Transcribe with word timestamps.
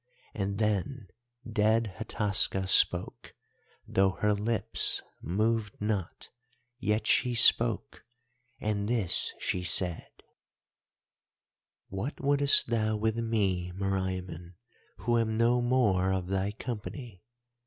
And 0.33 0.57
then 0.57 1.09
dead 1.47 1.93
Hataska 1.99 2.67
spoke—though 2.67 4.13
her 4.13 4.33
lips 4.33 5.03
moved 5.21 5.79
not, 5.79 6.29
yet 6.79 7.05
she 7.05 7.35
spoke. 7.35 8.03
And 8.59 8.89
this 8.89 9.31
she 9.37 9.63
said: 9.63 10.09
"'What 11.89 12.19
wouldest 12.19 12.65
thou 12.65 12.97
with 12.97 13.17
me, 13.17 13.71
Meriamun, 13.75 14.55
who 15.01 15.19
am 15.19 15.37
no 15.37 15.61
more 15.61 16.11
of 16.11 16.25
thy 16.25 16.51
company? 16.53 17.21